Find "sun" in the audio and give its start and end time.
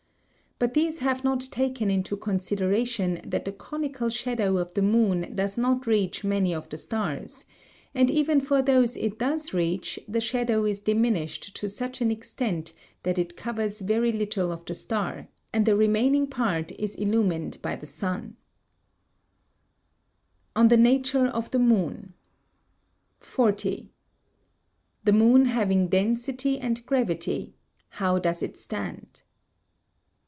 17.87-18.35